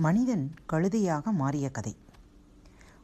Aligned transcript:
மனிதன் 0.00 0.54
கழுதையாக 0.66 1.32
மாறிய 1.32 1.70
கதை. 1.70 1.96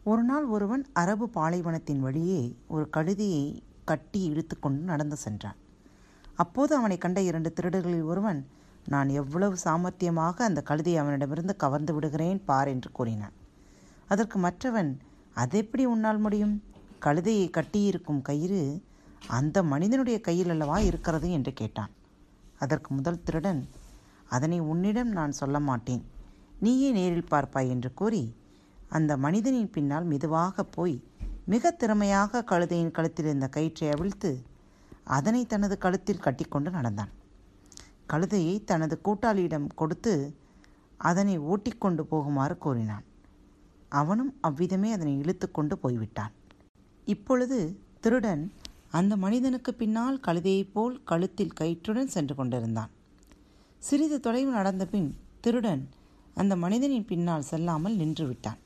ஒரு 0.05 0.23
நாள் 0.23 0.45
ஒருவன் 0.45 0.87
அரபு 0.93 1.29
பாலைவனத்தின் 1.29 1.99
வழியே 1.99 2.57
ஒரு 2.69 2.89
கழுதையை 2.97 3.63
கட்டி 3.85 4.23
இழுத்து 4.23 4.59
கொண்டு 4.59 4.83
நடந்து 4.83 5.17
சென்றான். 5.17 5.57
அப்போது 6.35 6.77
அவனை 6.77 6.99
கண்ட 6.99 7.21
இரண்டு 7.21 7.53
திருடர்களில் 7.57 8.05
ஒருவன் 8.05 8.47
நான் 8.89 9.09
எவ்வளவு 9.09 9.57
சாமர்த்தியமாக 9.65 10.37
அந்த 10.45 10.63
கழுதையை 10.71 10.97
அவனிடமிருந்து 10.97 11.57
கவர்ந்து 11.57 11.95
விடுகிறேன் 11.95 12.45
பார் 12.45 12.69
என்று 12.69 12.93
கூறினான். 12.93 13.33
அதற்கு 14.09 14.39
மற்றவன் 14.39 15.01
அதெப்படி 15.35 15.85
உன்னால் 15.85 16.19
முடியும்? 16.19 16.63
கழுதையை 17.01 17.51
கட்டியிருக்கும் 17.51 18.23
கயிறு 18.23 18.83
அந்த 19.27 19.63
மனிதனுடைய 19.63 20.21
கையில் 20.21 20.49
அல்லவா 20.49 20.79
இருக்கிறது? 20.79 21.31
என்று 21.31 21.53
கேட்டான். 21.53 21.91
அதற்கு 22.59 22.95
முதல் 22.95 23.23
திருடன் 23.23 23.69
அதனை 24.29 24.61
உன்னிடம் 24.61 25.09
நான் 25.09 25.33
சொல்ல 25.33 25.61
மாட்டேன். 25.61 26.13
நீயே 26.65 26.91
நேரில் 26.91 27.31
பார்ப்பாய் 27.31 27.73
என்று 27.75 27.91
கூறி 27.95 28.25
அந்த 28.89 29.13
மனிதனின் 29.17 29.71
பின்னால் 29.71 30.09
மெதுவாக 30.13 30.65
போய் 30.77 30.97
மிக 31.53 31.71
திறமையாக 31.73 32.45
கழுதையின் 32.51 32.95
கழுத்தில் 32.97 33.27
இருந்த 33.27 33.47
கயிற்றை 33.49 33.89
அவிழ்த்து 33.95 34.31
அதனை 35.17 35.41
தனது 35.47 35.75
கழுத்தில் 35.79 36.23
கட்டிக்கொண்டு 36.27 36.71
நடந்தான். 36.71 37.11
கழுதையை 38.13 38.55
தனது 38.65 38.95
கூட்டாளியிடம் 39.07 39.67
கொடுத்து 39.75 40.13
அதனை 41.01 41.35
ஓட்டிக்கொண்டு 41.53 42.03
போகுமாறு 42.11 42.55
கூறினான். 42.59 43.05
அவனும் 44.01 44.33
அவ்விதமே 44.41 44.89
அதனை 44.93 45.15
இழுத்து 45.23 45.47
கொண்டு 45.51 45.75
போய்விட்டான். 45.79 46.33
இப்பொழுது 47.07 47.59
திருடன் 48.05 48.45
அந்த 48.91 49.13
மனிதனுக்கு 49.17 49.71
பின்னால் 49.75 50.23
கழுதையைப் 50.27 50.73
போல் 50.73 50.97
கழுத்தில் 51.05 51.57
கயிற்றுடன் 51.61 52.13
சென்று 52.15 52.35
கொண்டிருந்தான். 52.35 52.93
சிறிது 53.83 54.19
தொலைவு 54.27 54.51
நடந்த 54.51 54.85
பின் 54.87 55.11
திருடன் 55.41 55.83
அந்த 56.35 56.57
மனிதனின் 56.57 57.05
பின்னால் 57.05 57.43
செல்லாமல் 57.43 57.97
நின்று 57.97 58.27
விட்டான் 58.27 58.61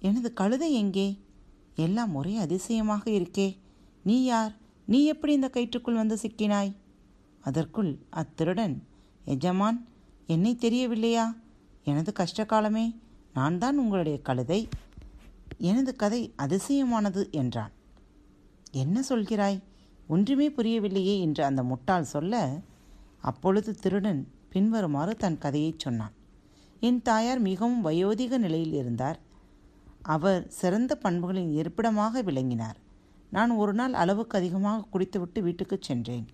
எனது 0.00 0.32
கழுதை 0.32 0.72
எங்கே? 0.72 1.18
எல்லாம் 1.74 2.14
ஒரே 2.14 2.36
அதிசயமாக 2.36 3.10
இருக்கே. 3.10 3.56
நீ 4.04 4.24
யார்? 4.24 4.52
நீ 4.86 5.04
எப்படி 5.04 5.32
இந்த 5.32 5.50
கயிற்றுக்குள் 5.52 6.00
வந்து 6.00 6.16
சிக்கினாய்? 6.22 6.72
அதற்குள் 7.40 7.98
அத்திருடன் 8.10 8.74
எஜமான் 9.24 9.78
என்னை 10.26 10.54
தெரியவில்லையா? 10.54 11.36
எனது 11.84 12.12
கஷ்டகாலமே 12.16 12.96
நான் 13.32 13.58
தான் 13.58 13.78
உங்களுடைய 13.78 14.20
கழுதை. 14.20 14.68
எனது 15.58 15.96
கதை 15.96 16.32
அதிசயமானது 16.36 17.30
என்றான். 17.30 17.72
என்ன 18.70 19.02
சொல்கிறாய்? 19.08 19.62
ஒன்றுமே 20.06 20.48
புரியவில்லையே 20.48 21.20
என்று 21.20 21.44
அந்த 21.44 21.62
முட்டாள் 21.62 22.12
சொல்ல 22.14 22.60
அப்பொழுது 23.22 23.74
திருடன் 23.74 24.20
பின்வருமாறு 24.48 25.16
தன் 25.16 25.38
கதையைச் 25.38 25.78
சொன்னான். 25.78 26.14
என் 26.80 27.02
தாயார் 27.02 27.38
மிகவும் 27.38 27.84
வயோதிக 27.84 28.38
நிலையில் 28.38 28.72
இருந்தார். 28.72 29.18
அவர் 30.02 30.48
சிறந்த 30.48 30.98
பண்புகளின் 31.02 31.52
இருப்பிடமாக 31.52 32.22
விளங்கினார். 32.22 32.78
நான் 33.30 33.50
ஒரு 33.50 33.74
நாள் 33.74 33.94
அளவுக்கு 33.94 34.38
அதிகமாக 34.38 34.86
குடித்துவிட்டு 34.90 35.42
வீட்டுக்கு 35.42 35.78
சென்றேன். 35.80 36.26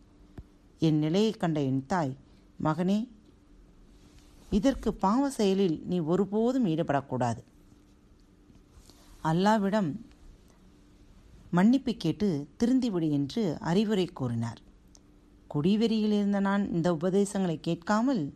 என் 0.79 0.99
நிலையை 0.99 1.33
கண்ட 1.33 1.61
என் 1.63 1.85
தாய் 1.87 2.17
மகனே 2.65 3.09
இதற்கு 4.51 4.95
பாவ 4.95 5.31
செயலில் 5.31 5.83
நீ 5.87 5.99
ஒருபோதும் 5.99 6.67
ஈடுபடக்கூடாது. 6.67 7.43
அல்லாவிடம் 9.25 9.91
மன்னிப்பு 11.51 11.93
கேட்டு 11.95 12.49
திருந்திவிடு 12.59 13.11
என்று 13.11 13.57
அறிவுரை 13.61 14.07
கூறினார். 14.07 14.67
குடிவெறியில் 15.55 16.13
இருந்த 16.13 16.41
நான் 16.41 16.73
இந்த 16.73 16.95
உபதேசங்களை 16.95 17.61
கேட்காமல் 17.61 18.35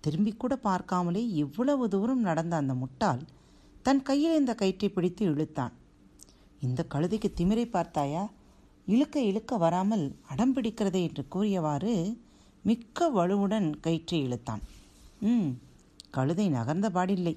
திரும்பி 0.00 0.32
கூட 0.32 0.58
பார்க்காமலே 0.64 1.28
இவ்வளவு 1.34 1.88
தூரம் 1.88 2.20
நடந்த 2.20 2.56
அந்த 2.56 2.74
முட்டாள் 2.74 3.22
தன் 3.82 4.02
கையில் 4.02 4.38
இந்த 4.38 4.54
கயிற்றை 4.54 4.88
பிடித்து 4.88 5.24
இழுத்தான். 5.26 5.72
இந்த 6.60 6.86
கழுதைக்கு 6.94 7.28
திமிரை 7.40 7.70
பார்த்தாயா? 7.70 8.30
இழுக்க 8.86 9.20
இழுக்க 9.20 9.56
வராமல் 9.56 10.16
அடம் 10.28 10.54
பிடிக்கிறதே 10.56 11.02
என்று 11.02 11.28
கூறியவாறு 11.28 12.18
மிக்க 12.62 13.10
வலுவுடன் 13.10 13.80
கயிற்றை 13.80 14.20
இழுத்தான். 14.22 14.62
ம் 15.20 15.50
கழுதை 16.10 16.48
நகர்ந்த 16.48 16.88
பாடில்லை. 16.88 17.36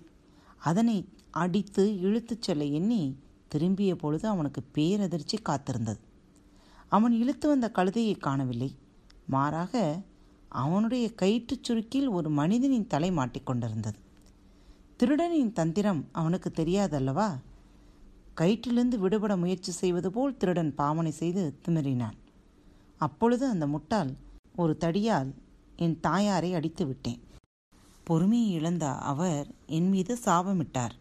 அதனை 0.57 1.09
அடித்து 1.31 1.99
இழுத்துச் 1.99 2.41
செல்ல 2.41 2.63
எண்ணி 2.63 3.17
திரும்பிய 3.47 3.95
பொழுது 3.95 4.27
அவனுக்கு 4.27 4.61
பேரதிர்ச்சி 4.73 5.38
காத்திருந்தது. 5.49 6.01
அவன் 6.89 7.11
இழுத்து 7.11 7.47
வந்த 7.47 7.71
கழுதையை 7.75 8.19
காணவில்லை. 8.19 8.71
மாறாக 9.28 10.01
அவனுடைய 10.50 11.11
கயிற்றுச் 11.16 11.63
சுருக்கில் 11.63 12.09
ஒரு 12.09 12.29
மனிதனின் 12.29 12.88
தலை 12.88 13.11
மாட்டிக்கொண்டிருந்தது 13.11 14.00
திருடனின் 15.00 15.51
தந்திரம் 15.51 16.09
அவனுக்கு 16.11 16.51
தெரியாதல்லவா? 16.56 17.39
கயிற்றிலிருந்து 18.38 18.97
விடுபட 18.97 19.38
முயற்சி 19.38 19.72
செய்வது 19.72 20.12
போல் 20.12 20.38
திருடன் 20.38 20.75
பாவனை 20.75 21.12
செய்து 21.12 21.59
திமிறினான் 21.67 22.17
அப்பொழுது 22.97 23.47
அந்த 23.47 23.67
முட்டாள் 23.67 24.13
ஒரு 24.56 24.78
தடியால் 24.79 25.33
என் 25.75 26.00
தாயாரை 26.00 26.53
அடித்து 26.53 26.85
விட்டேன். 26.85 27.22
பொறுமையை 28.03 28.51
இழந்த 28.51 28.97
அவர் 28.97 29.47
என் 29.67 29.89
மீது 29.89 30.17
சாபமிட்டார். 30.25 30.91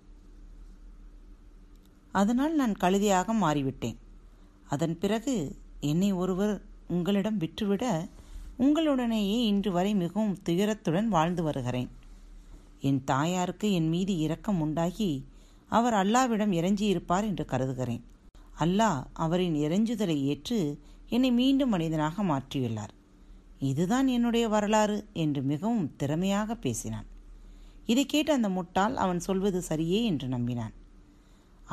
அதனால் 2.13 2.55
நான் 2.55 2.73
கழுதையாக 2.73 3.35
மாறிவிட்டேன். 3.35 3.97
அதன் 4.69 4.99
பிறகு 4.99 5.57
என்னை 5.81 6.13
ஒருவர் 6.13 6.63
உங்களிடம் 6.95 7.39
விற்றுவிட 7.39 7.85
உங்களுடனேயே 8.59 9.39
இன்று 9.51 9.71
வரை 9.73 9.93
மிகவும் 9.95 10.39
துயரத்துடன் 10.47 11.09
வாழ்ந்து 11.09 11.43
வருகிறேன். 11.43 11.91
என் 12.81 13.03
தாயாருக்கு 13.05 13.67
என் 13.73 13.89
மீது 13.89 14.15
இரக்கம் 14.17 14.61
உண்டாகி 14.61 15.11
அவர் 15.69 15.95
அல்லாவிடம் 15.95 16.53
இறைஞ்சியிருப்பார் 16.59 17.27
என்று 17.31 17.45
கருதுகிறேன். 17.45 18.03
அல்லாஹ் 18.61 19.01
அவரின் 19.25 19.57
இறைஞ்சுதலை 19.65 20.17
ஏற்று 20.23 20.59
என்னை 21.09 21.31
மீண்டும் 21.33 21.69
மனிதனாக 21.69 22.23
மாற்றியுள்ளார். 22.23 22.93
இதுதான் 23.71 24.07
என்னுடைய 24.07 24.45
வரலாறு 24.49 24.99
என்று 25.13 25.41
மிகவும் 25.43 25.91
திறமையாக 25.97 26.55
பேசினான். 26.55 27.09
இதை 27.87 28.05
கேட்டு 28.07 28.33
அந்த 28.33 28.49
முட்டாள் 28.49 28.95
அவன் 28.97 29.21
சொல்வது 29.21 29.61
சரியே 29.69 30.01
என்று 30.11 30.27
நம்பினான். 30.29 30.75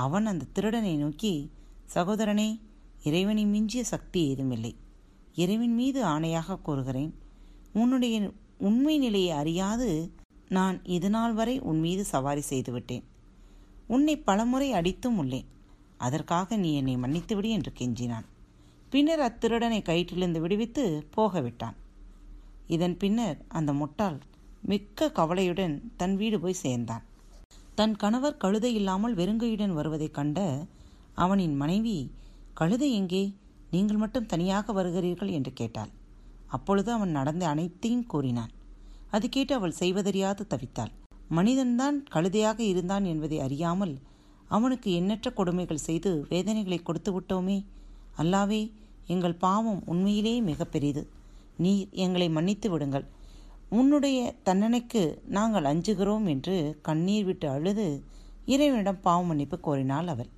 அவன் 0.05 0.25
அந்த 0.25 0.49
திருடனை 0.53 0.93
நோக்கி 0.95 1.33
சகோதரனே 1.95 2.49
இறைவனை 3.03 3.43
மிஞ்சிய 3.45 3.83
சக்தி 3.83 4.21
ஏதுமில்லை. 4.29 4.73
இறைவன் 5.35 5.73
மீது 5.73 6.05
ஆணையாக 6.05 6.61
கூறுகிறேன் 6.61 7.13
உன்னுடைய 7.73 8.31
உண்மை 8.57 8.97
நிலையை 8.97 9.31
அறியாது. 9.31 10.11
நான் 10.49 10.85
இதுநாள் 10.85 11.33
வரை 11.33 11.59
உன் 11.59 11.79
மீது 11.79 12.05
சவாரி 12.05 12.41
செய்துவிட்டேன். 12.41 13.03
உன்னை 13.87 14.17
பலமுறை 14.17 14.71
அடித்தும் 14.71 15.17
உள்ளேன். 15.17 15.45
அதற்காக 15.97 16.55
நீ 16.55 16.73
என்னை 16.73 16.95
மன்னித்துவிடு 16.95 17.49
என்று 17.49 17.73
கெஞ்சினான். 17.79 18.23
பின்னர் 18.89 19.19
அத்திருடனை 19.19 19.81
கயிற்றிலிருந்து 19.81 20.39
விடுவித்து 20.39 21.07
போகவிட்டான். 21.17 21.73
இதன் 22.67 22.97
பின்னர் 22.97 23.37
அந்த 23.47 23.73
முட்டாள் 23.73 24.19
மிக்க 24.61 25.11
கவலையுடன் 25.11 25.91
தன் 25.97 26.15
வீடு 26.15 26.39
போய் 26.39 26.53
சேர்ந்தான். 26.53 27.01
தன் 27.75 27.95
கணவர் 27.95 28.37
கழுதை 28.37 28.73
இல்லாமல் 28.73 29.15
வெறுங்கையுடன் 29.15 29.73
வருவதைக் 29.73 30.13
கண்ட 30.13 30.65
அவனின் 31.15 31.55
மனைவி 31.55 32.11
கழுதை 32.53 32.93
எங்கே? 32.93 33.33
நீங்கள் 33.71 34.01
மட்டும் 34.03 34.25
தனியாக 34.25 34.73
வருகிறீர்கள் 34.73 35.31
என்று 35.31 35.51
கேட்டாள். 35.53 35.91
அப்பொழுது 36.47 36.89
அவன் 36.91 37.11
நடந்த 37.11 37.43
அனைத்தையும் 37.47 38.07
கூறினான். 38.07 38.53
அது 39.11 39.25
கேட்டு 39.29 39.53
அவள் 39.55 39.79
செய்வதறியாது 39.79 40.43
தவித்தாள். 40.53 40.93
மனிதன்தான் 41.37 41.97
கழுதையாக 42.13 42.59
இருந்தான் 42.63 43.05
என்பதை 43.05 43.39
அறியாமல் 43.39 43.93
அவனுக்கு 44.47 44.89
எண்ணற்ற 44.91 45.29
கொடுமைகள் 45.31 45.85
செய்து 45.87 46.11
வேதனைகளை 46.29 46.79
கொடுத்து 46.83 47.11
விட்டோமே. 47.15 47.57
அல்லாவே 48.17 48.61
எங்கள் 49.07 49.41
பாவம் 49.45 49.81
உண்மையிலேயே 49.85 50.41
மிக 50.41 50.65
பெரிது 50.65 51.03
நீர் 51.63 51.89
எங்களை 52.05 52.27
மன்னித்து 52.29 52.67
விடுங்கள். 52.69 53.05
உன்னுடைய 53.69 54.19
தண்டனைக்கு 54.43 55.01
நாங்கள் 55.27 55.63
அஞ்சுகிறோம் 55.63 56.27
என்று 56.27 56.55
கண்ணீர் 56.81 57.25
விட்டு 57.25 57.47
அழுது 57.49 57.87
இறைவனிடம் 58.45 59.01
பாவ 59.01 59.19
மன்னிப்பு 59.23 59.57
கோரினாள் 59.57 60.09
அவள். 60.13 60.29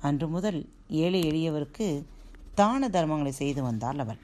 அன்று 0.00 0.26
முதல் 0.28 0.60
ஏழை 1.02 1.20
எளியவருக்கு 1.30 1.86
தான 2.60 2.88
தர்மங்களை 2.88 3.32
செய்து 3.40 3.60
வந்தாள் 3.62 4.00
அவள் 4.04 4.20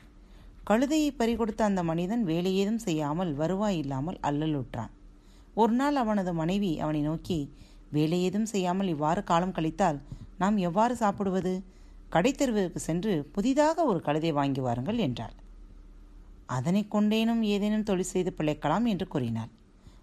கழுதையை 0.69 1.11
பறிகொடுத்த 1.17 1.63
அந்த 1.65 1.81
மனிதன் 1.83 2.23
வேலையேதும் 2.27 2.83
செய்யாமல் 2.85 3.33
வருவாய் 3.35 3.79
இல்லாமல் 3.83 4.19
அல்லலுற்றான். 4.23 4.93
ஒரு 5.55 5.73
நாள் 5.73 5.97
அவனது 6.03 6.33
மனைவி 6.33 6.71
அவனை 6.79 7.01
நோக்கி 7.01 7.39
வேலையேதும் 7.93 8.49
செய்யாமல் 8.53 8.93
இவ்வாறு 8.95 9.21
காலம் 9.25 9.55
கழித்தால் 9.57 9.99
நாம் 10.39 10.57
எவ்வாறு 10.69 10.95
சாப்பிடுவது? 10.97 11.53
கடைத்தெருவிற்கு 12.13 12.81
சென்று 12.87 13.13
புதிதாக 13.35 13.85
ஒரு 13.85 14.01
கழுதை 14.01 14.33
வாங்கி 14.33 14.61
வாருங்கள் 14.61 14.99
என்றாள். 14.99 15.35
அதனை 16.57 16.83
கொண்டேனும் 16.89 17.43
ஏதேனும் 17.55 17.87
தொழில் 17.91 18.13
செய்து 18.13 18.31
பிழைக்கலாம் 18.33 18.87
என்று 18.93 19.07
கூறினாள். 19.09 19.53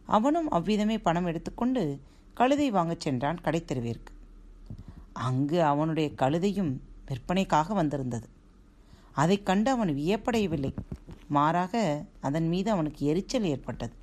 அவனும் 0.07 0.49
அவ்விதமே 0.49 0.97
பணம் 0.99 1.27
எடுத்துக்கொண்டு 1.31 1.83
கழுதை 2.33 2.69
வாங்கச் 2.71 3.03
சென்றான் 3.05 3.43
கடைத்தெருவிற்கு. 3.43 4.11
அங்கு 5.27 5.59
அவனுடைய 5.63 6.09
கழுதையும் 6.15 6.73
விற்பனைக்காக 7.11 7.73
வந்திருந்தது. 7.73 8.27
அதைக் 9.13 9.45
கண்டு 9.45 9.71
அவன் 9.71 9.89
வியப்படையவில்லை. 9.89 10.73
மாறாக 11.27 12.05
அதன் 12.19 12.47
மீது 12.47 12.71
அவனுக்கு 12.71 13.05
எரிச்சல் 13.05 13.43
ஏற்பட்டது. 13.43 13.93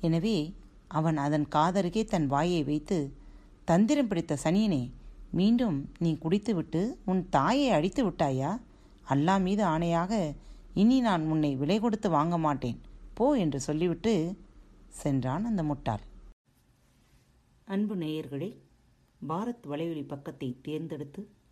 எனவே 0.00 0.54
அவன் 0.88 1.16
அதன் 1.16 1.46
காதருகே 1.54 2.04
தன் 2.04 2.26
வாயை 2.26 2.62
வைத்து 2.62 2.98
தந்திரம் 3.64 4.08
பிடித்த 4.08 4.38
சனியனே 4.44 4.90
மீண்டும் 5.30 5.90
நீ 5.98 6.10
குடித்துவிட்டு 6.14 6.96
உன் 7.04 7.28
தாயை 7.28 7.70
அடித்து 7.70 8.10
விட்டாயா? 8.10 8.60
அல்லா 9.08 9.40
மீது 9.40 9.64
ஆணையாக 9.64 10.34
இனி 10.74 11.00
நான் 11.00 11.24
உன்னை 11.26 11.56
விலை 11.56 11.80
கொடுத்து 11.80 12.10
வாங்க 12.10 12.38
மாட்டேன். 12.38 12.80
போ 13.14 13.32
என்று 13.32 13.60
சொல்லிவிட்டு 13.60 14.12
சென்றான் 14.88 15.44
அந்த 15.44 15.62
முட்டாள். 15.62 16.04
அன்பு 17.64 17.96
நேயர்களே 17.96 18.50
பாரத் 19.28 19.66
வலையொலி 19.70 20.04
பக்கத்தை 20.08 20.48
தேர்ந்தெடுத்து 20.62 21.20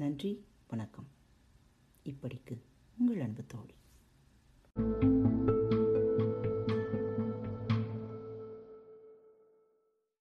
நன்றி 0.00 0.44
வணக்கம். 0.68 1.06
இப்படிக்கு 2.04 2.60
உங்கள் 2.98 3.20
அன்பு 3.20 3.42
தோழி. 3.46 3.74
thank 4.76 5.72
you 5.72 5.79